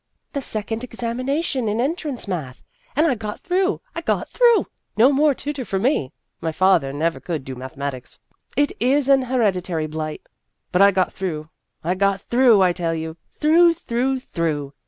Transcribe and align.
"The 0.33 0.41
second 0.41 0.83
examination 0.83 1.67
in 1.69 1.79
entrance 1.79 2.27
math. 2.27 2.63
And 2.95 3.05
I 3.05 3.13
got 3.13 3.39
through! 3.39 3.81
I 3.93 4.01
got 4.01 4.27
through! 4.27 4.65
No 4.97 5.11
more 5.11 5.35
tutor 5.35 5.63
for 5.63 5.77
me! 5.77 6.11
My 6.41 6.51
father 6.51 6.91
never 6.91 7.19
could 7.19 7.45
do 7.45 7.53
mathematics. 7.53 8.19
It 8.57 8.71
is 8.79 9.07
an 9.09 9.21
hereditary 9.21 9.85
blight. 9.85 10.23
But 10.71 10.81
I 10.81 10.89
got 10.89 11.13
through! 11.13 11.49
I 11.83 11.93
got 11.93 12.19
through, 12.19 12.63
I 12.63 12.73
tell 12.73 12.95
you 12.95 13.15
through, 13.35 13.75
through, 13.75 14.21
through 14.21 14.73